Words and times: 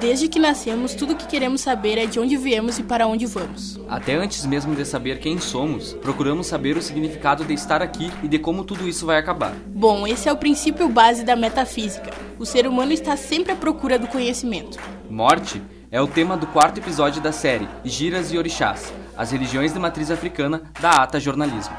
Desde 0.00 0.28
que 0.28 0.38
nascemos, 0.38 0.94
tudo 0.94 1.14
que 1.14 1.26
queremos 1.26 1.60
saber 1.60 1.98
é 1.98 2.06
de 2.06 2.18
onde 2.18 2.38
viemos 2.38 2.78
e 2.78 2.82
para 2.82 3.06
onde 3.06 3.26
vamos. 3.26 3.78
Até 3.86 4.14
antes 4.14 4.46
mesmo 4.46 4.74
de 4.74 4.86
saber 4.86 5.20
quem 5.20 5.38
somos, 5.38 5.92
procuramos 5.92 6.46
saber 6.46 6.78
o 6.78 6.82
significado 6.82 7.44
de 7.44 7.52
estar 7.52 7.82
aqui 7.82 8.10
e 8.22 8.28
de 8.28 8.38
como 8.38 8.64
tudo 8.64 8.88
isso 8.88 9.04
vai 9.04 9.18
acabar. 9.18 9.54
Bom, 9.66 10.06
esse 10.06 10.26
é 10.26 10.32
o 10.32 10.38
princípio 10.38 10.88
base 10.88 11.22
da 11.22 11.36
metafísica. 11.36 12.10
O 12.38 12.46
ser 12.46 12.66
humano 12.66 12.92
está 12.92 13.14
sempre 13.14 13.52
à 13.52 13.56
procura 13.56 13.98
do 13.98 14.08
conhecimento. 14.08 14.78
Morte 15.10 15.60
é 15.92 16.00
o 16.00 16.06
tema 16.06 16.36
do 16.36 16.46
quarto 16.46 16.78
episódio 16.78 17.20
da 17.20 17.32
série 17.32 17.68
Giras 17.84 18.32
e 18.32 18.38
Orixás, 18.38 18.92
as 19.16 19.32
religiões 19.32 19.72
de 19.72 19.78
matriz 19.78 20.08
africana 20.08 20.62
da 20.80 20.90
Ata 20.90 21.18
Jornalismo. 21.18 21.76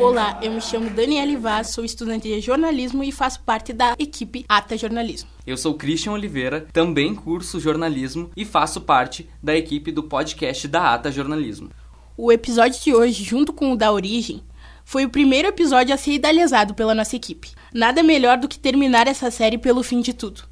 Olá, 0.00 0.40
eu 0.42 0.52
me 0.52 0.60
chamo 0.60 0.90
Daniele 0.90 1.36
Vaz, 1.36 1.70
sou 1.70 1.84
estudante 1.84 2.28
de 2.28 2.40
jornalismo 2.40 3.04
e 3.04 3.12
faço 3.12 3.40
parte 3.42 3.72
da 3.72 3.94
equipe 3.96 4.44
Ata 4.48 4.76
Jornalismo. 4.76 5.30
Eu 5.46 5.56
sou 5.56 5.74
Christian 5.74 6.12
Oliveira, 6.12 6.66
também 6.72 7.14
curso 7.14 7.60
jornalismo 7.60 8.30
e 8.36 8.44
faço 8.44 8.80
parte 8.80 9.28
da 9.40 9.54
equipe 9.54 9.92
do 9.92 10.02
podcast 10.02 10.66
da 10.66 10.94
Ata 10.94 11.12
Jornalismo. 11.12 11.70
O 12.16 12.30
episódio 12.30 12.80
de 12.82 12.92
hoje, 12.92 13.22
junto 13.24 13.52
com 13.52 13.72
o 13.72 13.76
da 13.76 13.92
Origem, 13.92 14.42
foi 14.84 15.04
o 15.04 15.10
primeiro 15.10 15.48
episódio 15.48 15.94
a 15.94 15.96
ser 15.96 16.12
idealizado 16.12 16.74
pela 16.74 16.94
nossa 16.94 17.16
equipe. 17.16 17.52
Nada 17.72 18.02
melhor 18.02 18.38
do 18.38 18.46
que 18.46 18.58
terminar 18.58 19.06
essa 19.06 19.30
série 19.30 19.58
pelo 19.58 19.82
fim 19.82 20.00
de 20.00 20.12
tudo. 20.12 20.42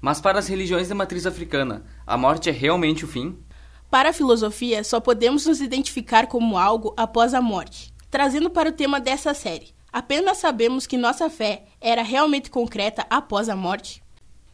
Mas 0.00 0.20
para 0.20 0.38
as 0.38 0.46
religiões 0.46 0.86
de 0.86 0.94
matriz 0.94 1.26
africana, 1.26 1.82
a 2.06 2.16
morte 2.16 2.48
é 2.48 2.52
realmente 2.52 3.04
o 3.04 3.08
fim? 3.08 3.36
Para 3.90 4.10
a 4.10 4.12
filosofia, 4.12 4.84
só 4.84 5.00
podemos 5.00 5.46
nos 5.46 5.60
identificar 5.60 6.26
como 6.26 6.58
algo 6.58 6.92
após 6.96 7.34
a 7.34 7.40
morte. 7.40 7.92
Trazendo 8.10 8.50
para 8.50 8.68
o 8.68 8.72
tema 8.72 9.00
dessa 9.00 9.34
série, 9.34 9.74
apenas 9.92 10.38
sabemos 10.38 10.86
que 10.86 10.96
nossa 10.96 11.28
fé 11.30 11.64
era 11.80 12.02
realmente 12.02 12.50
concreta 12.50 13.06
após 13.08 13.48
a 13.48 13.56
morte? 13.56 14.02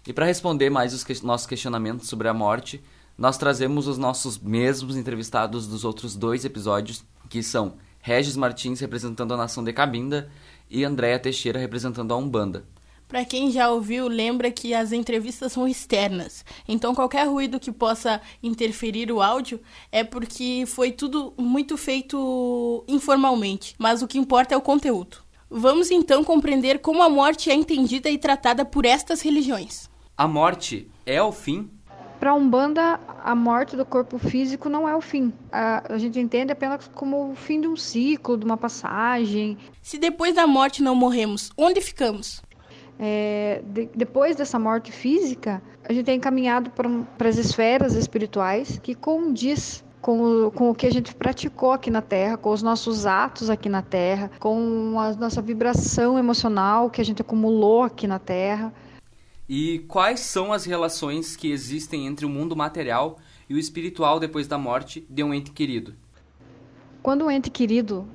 E 0.07 0.13
para 0.13 0.27
responder 0.27 0.71
mais 0.71 0.95
os 0.95 1.03
que 1.03 1.25
nossos 1.25 1.47
questionamentos 1.47 2.09
sobre 2.09 2.29
a 2.29 2.35
morte, 2.35 2.83
nós 3.19 3.37
trazemos 3.37 3.87
os 3.87 3.99
nossos 3.99 4.39
mesmos 4.39 4.97
entrevistados 4.97 5.67
dos 5.67 5.85
outros 5.85 6.15
dois 6.15 6.45
episódios, 6.45 7.05
que 7.29 7.43
são 7.43 7.75
Regis 8.07 8.37
Martins 8.37 8.81
representando 8.81 9.33
a 9.33 9.37
nação 9.39 9.65
de 9.65 9.73
Cabinda 9.73 10.31
e 10.71 10.85
Andréa 10.85 11.19
Teixeira 11.19 11.59
representando 11.59 12.13
a 12.13 12.17
Umbanda. 12.19 12.67
Para 13.09 13.25
quem 13.25 13.51
já 13.51 13.71
ouviu, 13.71 14.09
lembra 14.09 14.51
que 14.51 14.75
as 14.75 14.93
entrevistas 14.93 15.53
são 15.53 15.67
externas. 15.67 16.45
Então 16.69 16.95
qualquer 16.95 17.27
ruído 17.27 17.59
que 17.59 17.73
possa 17.73 18.21
interferir 18.43 19.11
o 19.11 19.23
áudio 19.23 19.59
é 19.91 20.05
porque 20.05 20.65
foi 20.67 20.93
tudo 20.93 21.33
muito 21.39 21.79
feito 21.79 22.85
informalmente, 22.87 23.75
mas 23.79 24.03
o 24.03 24.07
que 24.07 24.19
importa 24.19 24.55
é 24.55 24.59
o 24.59 24.61
conteúdo. 24.61 25.25
Vamos 25.49 25.91
então 25.91 26.23
compreender 26.23 26.81
como 26.81 27.03
a 27.03 27.09
morte 27.09 27.51
é 27.51 27.55
entendida 27.55 28.11
e 28.11 28.19
tratada 28.19 28.67
por 28.67 28.85
estas 28.85 29.23
religiões. 29.23 29.89
A 30.15 30.29
morte 30.29 30.91
é 31.07 31.23
o 31.23 31.33
fim? 31.33 31.71
Para 32.25 32.31
a 32.31 32.35
Umbanda, 32.37 32.99
a 33.23 33.35
morte 33.35 33.77
do 33.77 33.85
corpo 33.85 34.19
físico 34.19 34.71
não 34.71 34.89
é 34.89 34.97
o 34.97 35.01
fim. 35.03 35.31
A, 35.53 35.93
a 35.93 35.99
gente 35.99 36.19
entende 36.19 36.51
apenas 36.51 36.89
como 36.95 37.33
o 37.33 37.35
fim 37.35 37.61
de 37.61 37.69
um 37.69 37.77
ciclo, 37.77 38.39
de 38.39 38.47
uma 38.47 38.57
passagem. 38.57 39.59
Se 39.83 39.99
depois 39.99 40.35
da 40.35 40.47
morte 40.47 40.83
não 40.83 40.95
morremos, 40.95 41.51
onde 41.55 41.83
ficamos? 41.83 42.43
É, 42.99 43.61
de, 43.67 43.91
depois 43.95 44.37
dessa 44.37 44.59
morte 44.59 44.91
física, 44.91 45.63
a 45.87 45.93
gente 45.93 46.11
é 46.11 46.15
encaminhado 46.15 46.71
para 46.71 47.29
as 47.29 47.37
esferas 47.37 47.93
espirituais 47.93 48.81
que 48.83 48.95
condiz 48.95 49.85
com 50.01 50.47
o, 50.47 50.51
com 50.51 50.71
o 50.71 50.75
que 50.75 50.87
a 50.87 50.91
gente 50.91 51.15
praticou 51.15 51.73
aqui 51.73 51.91
na 51.91 52.01
Terra, 52.01 52.39
com 52.39 52.49
os 52.49 52.63
nossos 52.63 53.05
atos 53.05 53.51
aqui 53.51 53.69
na 53.69 53.83
Terra, 53.83 54.31
com 54.41 54.99
a 54.99 55.13
nossa 55.13 55.43
vibração 55.43 56.19
emocional 56.19 56.89
que 56.89 57.03
a 57.03 57.05
gente 57.05 57.21
acumulou 57.21 57.83
aqui 57.83 58.07
na 58.07 58.19
Terra. 58.19 58.73
E 59.49 59.81
quais 59.81 60.21
são 60.21 60.53
as 60.53 60.65
relações 60.65 61.37
que 61.37 61.51
existem 61.51 62.07
entre 62.07 62.25
o 62.25 62.29
mundo 62.29 62.57
material 62.57 63.19
e 63.49 63.55
o 63.55 63.59
espiritual 63.59 64.19
depois 64.19 64.49
da 64.49 64.57
morte 64.57 65.07
de 65.09 65.23
um 65.23 65.35
ente 65.35 65.51
querido? 65.51 65.95
Quando 67.03 67.27
o 67.27 67.31
ente 67.31 67.51
querido 67.51 68.09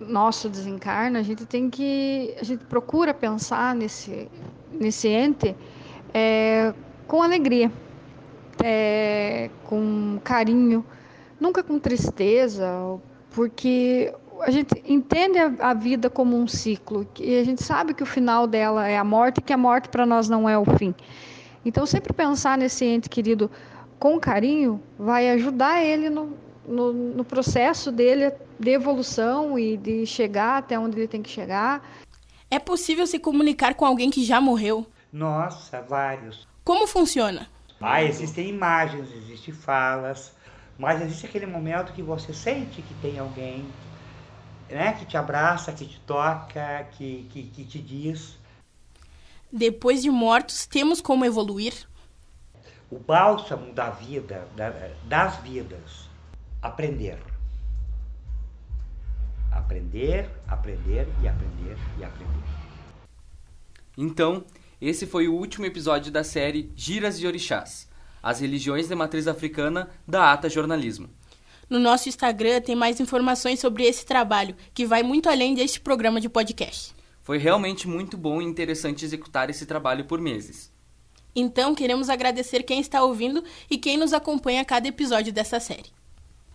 nosso 0.00 0.48
desencarna, 0.48 1.20
a 1.20 1.22
gente 1.22 1.46
tem 1.46 1.70
que. 1.70 2.34
A 2.40 2.44
gente 2.44 2.64
procura 2.64 3.14
pensar 3.14 3.74
nesse, 3.74 4.28
nesse 4.72 5.08
ente 5.08 5.54
é, 6.12 6.74
com 7.06 7.22
alegria, 7.22 7.70
é, 8.62 9.50
com 9.64 10.18
carinho, 10.24 10.84
nunca 11.40 11.62
com 11.62 11.78
tristeza, 11.78 12.98
porque 13.30 14.12
a 14.40 14.50
gente 14.50 14.82
entende 14.86 15.38
a, 15.38 15.52
a, 15.60 15.74
vida 15.74 16.10
como 16.10 16.36
um 16.36 16.46
ciclo 16.46 17.06
e 17.18 17.38
a 17.38 17.44
gente 17.44 17.62
sabe 17.62 17.94
que 17.94 18.02
o 18.02 18.06
final 18.06 18.46
dela 18.46 18.86
é 18.86 18.96
a 18.96 19.04
morte 19.04 19.38
e 19.38 19.42
que 19.42 19.52
a 19.52 19.56
morte 19.56 19.88
para 19.88 20.04
nós 20.04 20.28
não 20.28 20.48
é 20.48 20.58
o 20.58 20.64
fim. 20.64 20.94
Então, 21.64 21.86
sempre 21.86 22.12
pensar 22.12 22.58
nesse 22.58 22.84
ente 22.84 23.08
querido 23.08 23.50
com 23.98 24.20
carinho 24.20 24.82
vai 24.98 25.30
ajudar 25.30 25.82
ele 25.82 26.10
no, 26.10 26.36
no, 26.66 26.92
no 26.92 27.24
processo 27.24 27.90
dele 27.90 28.32
de 28.58 28.70
evolução 28.70 29.58
e 29.58 29.76
de 29.76 30.04
chegar 30.06 30.58
até 30.58 30.78
onde 30.78 30.98
ele 30.98 31.08
tem 31.08 31.22
que 31.22 31.30
chegar. 31.30 31.82
É 32.50 32.58
possível 32.58 33.06
se 33.06 33.18
comunicar 33.18 33.74
com 33.74 33.84
alguém 33.84 34.10
que 34.10 34.24
já 34.24 34.40
morreu? 34.40 34.86
Nossa, 35.12 35.80
vários. 35.80 36.46
Como 36.62 36.86
funciona? 36.86 37.48
Ah, 37.80 38.02
existem 38.02 38.48
imagens, 38.48 39.10
existem 39.12 39.52
falas, 39.52 40.32
mas 40.78 41.00
existe 41.02 41.26
aquele 41.26 41.46
momento 41.46 41.92
que 41.92 42.02
você 42.02 42.32
sente 42.32 42.82
que 42.82 42.94
tem 42.94 43.18
alguém 43.18 43.64
né, 44.70 44.92
que 44.94 45.06
te 45.06 45.16
abraça, 45.16 45.72
que 45.72 45.86
te 45.86 46.00
toca, 46.00 46.84
que, 46.92 47.28
que, 47.30 47.42
que 47.44 47.64
te 47.64 47.78
diz. 47.78 48.38
Depois 49.52 50.02
de 50.02 50.10
mortos, 50.10 50.66
temos 50.66 51.00
como 51.00 51.24
evoluir? 51.24 51.88
O 52.90 52.98
bálsamo 52.98 53.72
da 53.72 53.90
vida, 53.90 54.48
das 55.04 55.36
vidas, 55.36 56.08
aprender. 56.60 57.18
Aprender, 59.50 60.28
aprender 60.48 61.08
e 61.22 61.28
aprender 61.28 61.76
e 61.98 62.04
aprender. 62.04 62.44
Então, 63.96 64.44
esse 64.80 65.06
foi 65.06 65.28
o 65.28 65.34
último 65.34 65.66
episódio 65.66 66.10
da 66.10 66.24
série 66.24 66.72
Giras 66.74 67.20
e 67.20 67.26
Orixás, 67.26 67.88
as 68.22 68.40
religiões 68.40 68.88
de 68.88 68.94
matriz 68.94 69.28
africana 69.28 69.88
da 70.06 70.32
Ata 70.32 70.50
Jornalismo. 70.50 71.08
No 71.68 71.78
nosso 71.78 72.08
Instagram 72.08 72.60
tem 72.60 72.76
mais 72.76 73.00
informações 73.00 73.60
sobre 73.60 73.84
esse 73.84 74.04
trabalho, 74.04 74.54
que 74.72 74.84
vai 74.84 75.02
muito 75.02 75.28
além 75.28 75.54
deste 75.54 75.80
programa 75.80 76.20
de 76.20 76.28
podcast. 76.28 76.94
Foi 77.22 77.38
realmente 77.38 77.88
muito 77.88 78.16
bom 78.16 78.42
e 78.42 78.44
interessante 78.44 79.04
executar 79.04 79.48
esse 79.48 79.64
trabalho 79.64 80.04
por 80.04 80.20
meses. 80.20 80.72
Então, 81.34 81.74
queremos 81.74 82.08
agradecer 82.08 82.62
quem 82.62 82.80
está 82.80 83.02
ouvindo 83.02 83.42
e 83.68 83.76
quem 83.76 83.96
nos 83.96 84.12
acompanha 84.12 84.60
a 84.60 84.64
cada 84.64 84.86
episódio 84.86 85.32
dessa 85.32 85.58
série. 85.58 85.90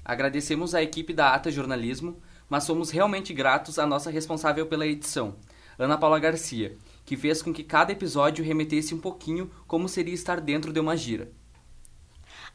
Agradecemos 0.06 0.74
a 0.74 0.82
equipe 0.82 1.12
da 1.12 1.34
Ata 1.34 1.52
Jornalismo, 1.52 2.18
mas 2.48 2.64
somos 2.64 2.90
realmente 2.90 3.34
gratos 3.34 3.78
à 3.78 3.86
nossa 3.86 4.10
responsável 4.10 4.66
pela 4.68 4.88
edição, 4.88 5.36
Ana 5.78 5.98
Paula 5.98 6.20
Garcia, 6.20 6.78
que 7.06 7.18
fez 7.18 7.42
com 7.42 7.54
que 7.54 7.64
cada 7.64 7.92
episódio 7.92 8.44
remetesse 8.44 8.94
um 8.94 9.00
pouquinho 9.00 9.52
como 9.68 9.90
seria 9.90 10.14
estar 10.14 10.40
dentro 10.40 10.72
de 10.72 10.80
uma 10.80 10.96
gira. 10.96 11.32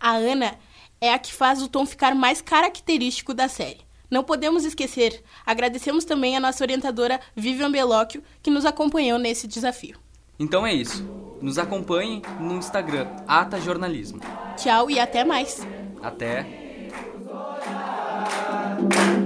A 0.01 0.13
Ana 0.13 0.59
é 1.01 1.13
a 1.13 1.19
que 1.19 1.33
faz 1.33 1.63
o 1.63 1.69
tom 1.69 1.85
ficar 1.85 2.15
mais 2.15 2.41
característico 2.41 3.35
da 3.35 3.49
série. 3.49 3.81
Não 4.11 4.23
podemos 4.23 4.65
esquecer, 4.65 5.23
agradecemos 5.45 6.05
também 6.05 6.37
a 6.37 6.41
nossa 6.41 6.63
orientadora 6.63 7.21
Vivian 7.35 7.71
Belocchio, 7.71 8.23
que 8.43 8.51
nos 8.51 8.65
acompanhou 8.65 9.19
nesse 9.19 9.47
desafio. 9.47 9.99
Então 10.39 10.67
é 10.67 10.73
isso. 10.73 11.05
Nos 11.41 11.59
acompanhe 11.59 12.23
no 12.41 12.57
Instagram, 12.57 13.09
Ata 13.27 13.61
Jornalismo. 13.61 14.21
Tchau 14.57 14.91
e 14.91 14.99
até 14.99 15.25
mais. 15.25 15.67
Até. 16.03 16.47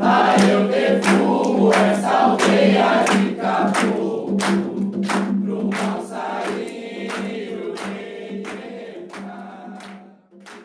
Ah, 0.00 0.36
eu 0.50 0.68
defumo 0.68 1.72
essa 1.72 2.08
aldeia. 2.08 2.97